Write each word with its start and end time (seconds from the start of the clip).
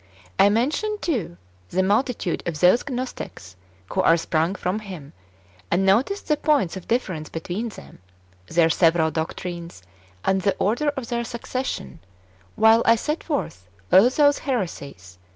I 0.39 0.49
mentioned, 0.49 1.03
too, 1.03 1.37
the 1.69 1.83
multitude 1.83 2.41
of 2.47 2.59
those 2.59 2.83
Gnostics 2.89 3.55
who 3.93 4.01
are 4.01 4.17
sprung 4.17 4.55
from 4.55 4.79
him, 4.79 5.13
and 5.69 5.85
noticed 5.85 6.27
the 6.27 6.37
points 6.37 6.75
of 6.75 6.87
difference 6.87 7.29
between 7.29 7.69
them, 7.69 7.99
their 8.47 8.71
several 8.71 9.11
doctrines, 9.11 9.83
and 10.25 10.41
the 10.41 10.55
order 10.57 10.89
of 10.97 11.09
their 11.09 11.23
succession, 11.23 11.99
while 12.55 12.81
I 12.83 12.95
set 12.95 13.23
forth 13.23 13.67
all 13.93 14.09
those 14.09 14.39
heresies 14.39 14.79
which 14.81 15.17
1 15.19 15.21
1 15.21 15.21
Tim. 15.21 15.21